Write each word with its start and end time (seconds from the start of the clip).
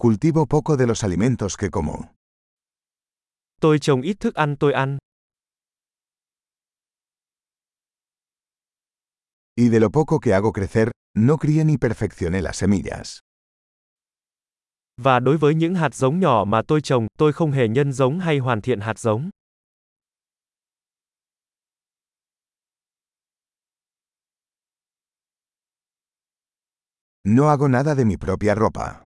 Cultivo 0.00 0.46
poco 0.46 0.76
de 0.76 0.86
los 0.86 1.02
alimentos 1.02 1.56
que 1.56 1.70
como. 1.70 2.14
Tôi 3.60 3.78
trồng 3.78 4.02
ít 4.02 4.16
thức 4.20 4.34
ăn 4.34 4.56
tôi 4.56 4.72
ăn. 4.72 4.98
Y 9.56 9.68
de 9.68 9.80
lo 9.80 9.90
poco 9.90 10.20
que 10.20 10.34
hago 10.34 10.52
crecer, 10.52 10.90
no 11.16 11.36
crié 11.36 11.64
ni 11.64 11.76
perfeccioné 11.76 12.42
las 12.42 12.56
semillas. 12.56 13.18
Và 15.02 15.20
đối 15.20 15.36
với 15.36 15.54
những 15.54 15.74
hạt 15.74 15.94
giống 15.94 16.20
nhỏ 16.20 16.44
mà 16.48 16.62
tôi 16.68 16.80
trồng, 16.80 17.06
tôi 17.18 17.32
không 17.32 17.52
hề 17.52 17.68
nhân 17.68 17.92
giống 17.92 18.18
hay 18.20 18.38
hoàn 18.38 18.60
thiện 18.60 18.80
hạt 18.80 18.98
giống. 18.98 19.30
No 27.24 27.48
hago 27.50 27.68
nada 27.68 27.94
de 27.94 28.04
mi 28.04 28.16
propia 28.16 28.54
ropa. 28.54 29.07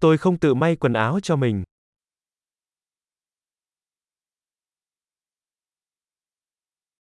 Tôi 0.00 0.18
không 0.18 0.38
tự 0.38 0.54
may 0.54 0.76
quần 0.76 0.92
áo 0.92 1.20
cho 1.22 1.36
mình. 1.36 1.64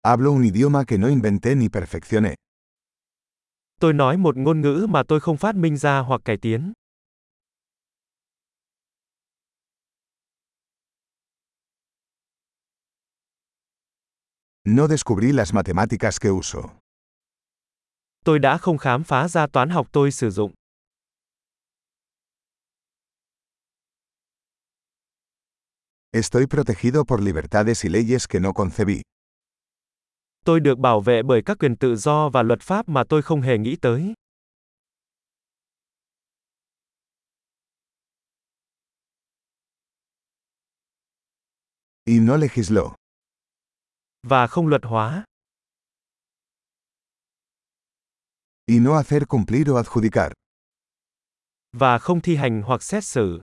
Hablo 0.04 0.30
un 0.30 0.42
idioma 0.42 0.84
que 0.84 0.98
no 0.98 1.08
inventé 1.08 1.54
ni 1.54 1.68
perfeccioné. 1.68 2.34
Tôi 3.80 3.92
nói 3.92 4.16
một 4.16 4.36
ngôn 4.36 4.60
ngữ 4.60 4.86
mà 4.88 5.02
tôi 5.08 5.20
không 5.20 5.36
phát 5.36 5.54
minh 5.56 5.76
ra 5.76 5.98
hoặc 5.98 6.20
cải 6.24 6.36
tiến. 6.36 6.72
No 14.64 14.86
descubrí 14.88 15.32
las 15.32 15.54
matemáticas 15.54 16.18
que 16.20 16.30
uso. 16.30 16.60
Tôi 18.24 18.38
đã 18.38 18.58
không 18.58 18.78
khám 18.78 19.04
phá 19.04 19.28
ra 19.28 19.46
toán 19.46 19.70
học 19.70 19.88
tôi 19.92 20.10
sử 20.10 20.30
dụng. 20.30 20.52
Estoy 26.14 26.46
protegido 26.46 27.04
por 27.06 27.22
libertades 27.22 27.84
y 27.84 27.88
leyes 27.88 28.26
que 28.28 28.38
no 28.38 28.52
concebí. 28.52 29.00
Tôi 30.44 30.60
được 30.60 30.78
bảo 30.78 31.00
vệ 31.00 31.22
bởi 31.22 31.42
các 31.46 31.58
quyền 31.58 31.76
tự 31.76 31.96
do 31.96 32.28
và 32.28 32.42
luật 32.42 32.60
pháp 32.60 32.88
mà 32.88 33.04
tôi 33.08 33.22
không 33.22 33.40
hề 33.40 33.58
nghĩ 33.58 33.76
tới. 33.76 34.14
Y 42.04 42.20
no 42.20 42.36
legisló. 42.36 42.94
Và 44.22 44.46
không 44.46 44.66
luật 44.66 44.84
hóa. 44.84 45.24
Y 48.66 48.78
no 48.80 48.96
hacer 48.96 49.22
cumplir 49.28 49.68
o 49.68 49.82
adjudicar. 49.82 50.30
Và 51.72 51.98
không 51.98 52.20
thi 52.20 52.36
hành 52.36 52.62
hoặc 52.62 52.82
xét 52.82 53.04
xử. 53.04 53.40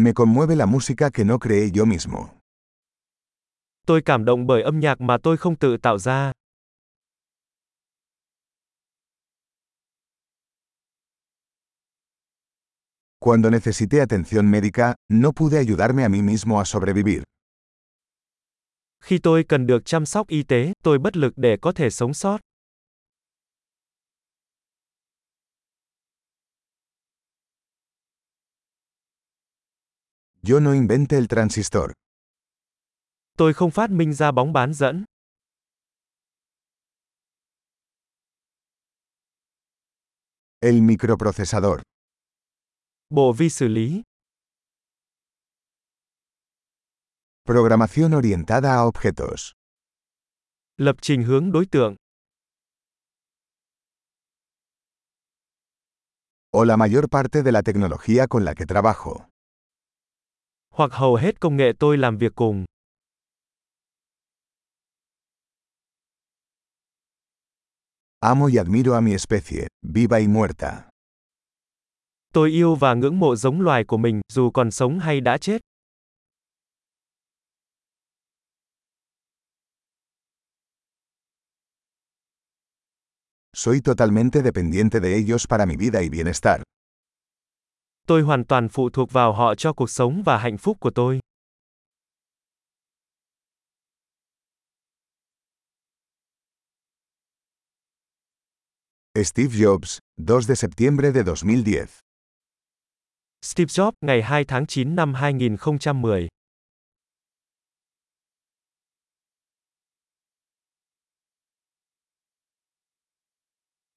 Me 0.00 0.12
conmueve 0.14 0.54
la 0.54 0.66
música 0.66 1.10
que 1.10 1.24
no 1.24 1.38
creé 1.38 1.70
yo 1.74 1.84
mismo. 1.84 2.28
Tôi 3.86 4.02
cảm 4.02 4.24
động 4.24 4.46
bởi 4.46 4.62
âm 4.62 4.80
nhạc 4.80 5.00
mà 5.00 5.16
tôi 5.22 5.36
không 5.36 5.56
tự 5.56 5.76
tạo 5.76 5.98
ra. 5.98 6.32
Cuando 13.20 13.50
necesité 13.50 14.00
atención 14.00 14.50
médica, 14.50 14.94
no 15.08 15.32
pude 15.32 15.58
ayudarme 15.58 16.04
a 16.04 16.08
mí 16.08 16.22
mismo 16.22 16.60
a 16.60 16.64
sobrevivir. 16.64 17.22
Khi 19.04 19.18
tôi 19.18 19.44
cần 19.44 19.66
được 19.66 19.84
chăm 19.84 20.06
sóc 20.06 20.28
y 20.28 20.42
tế, 20.42 20.72
tôi 20.82 20.98
bất 20.98 21.16
lực 21.16 21.32
để 21.36 21.56
có 21.60 21.72
thể 21.72 21.90
sống 21.90 22.14
sót. 22.14 22.40
Yo 30.48 30.60
no 30.60 30.74
inventé 30.74 31.18
el 31.18 31.28
transistor. 31.28 31.92
Tôi 33.36 33.54
không 33.54 33.70
phát 33.70 33.90
minh 33.90 34.12
ra 34.12 34.32
bóng 34.32 34.52
bán 34.52 34.74
dẫn. 34.74 35.04
El 40.60 40.82
microprocesador. 40.82 41.82
Bộ 43.10 43.32
vi 43.32 43.50
xử 43.50 43.68
lý. 43.68 44.02
Programación 47.44 48.14
orientada 48.14 48.74
a 48.74 48.86
objetos. 48.86 49.52
Lập 50.76 50.96
trình 51.02 51.22
hướng 51.24 51.52
đối 51.52 51.66
tượng. 51.66 51.96
O 56.50 56.64
la 56.64 56.76
mayor 56.76 57.08
parte 57.10 57.42
de 57.42 57.52
la 57.52 57.62
tecnología 57.62 58.26
con 58.26 58.44
la 58.44 58.54
que 58.54 58.64
trabajo. 58.66 59.28
Hoặc 60.78 60.92
hầu 60.92 61.16
hết 61.16 61.40
công 61.40 61.56
nghệ 61.56 61.72
tôi 61.78 61.96
làm 61.96 62.18
việc 62.18 62.32
cùng. 62.34 62.64
Amo 68.20 68.46
y 68.46 68.56
admiro 68.56 68.94
a 68.94 69.00
mi 69.00 69.12
especie, 69.12 69.66
viva 69.82 70.18
y 70.18 70.28
muerta. 70.28 70.88
Tôi 72.32 72.50
yêu 72.50 72.74
và 72.74 72.94
ngưỡng 72.94 73.18
mộ 73.18 73.36
giống 73.36 73.60
loài 73.60 73.84
của 73.84 73.96
mình, 73.96 74.20
dù 74.32 74.50
còn 74.50 74.70
sống 74.70 74.98
hay 74.98 75.20
đã 75.20 75.38
chết. 75.38 75.60
Soy 83.56 83.80
totalmente 83.84 84.42
dependiente 84.42 85.00
de 85.00 85.14
ellos 85.14 85.46
para 85.48 85.66
mi 85.66 85.76
vida 85.76 86.00
y 86.00 86.08
bienestar. 86.08 86.62
Tôi 88.08 88.22
hoàn 88.22 88.44
toàn 88.44 88.68
phụ 88.68 88.90
thuộc 88.90 89.12
vào 89.12 89.32
họ 89.32 89.54
cho 89.54 89.72
cuộc 89.72 89.90
sống 89.90 90.22
và 90.24 90.38
hạnh 90.38 90.58
phúc 90.58 90.76
của 90.80 90.90
tôi. 90.90 91.20
Steve 99.24 99.54
Jobs, 99.54 99.98
2 100.28 100.40
de 100.42 100.54
septiembre 100.54 101.10
de 101.10 101.22
2010. 101.22 101.86
Steve 103.42 103.68
Jobs, 103.68 103.92
ngày 104.00 104.22
2 104.22 104.44
tháng 104.44 104.66
9 104.66 104.96
năm 104.96 105.14
2010 105.14 106.28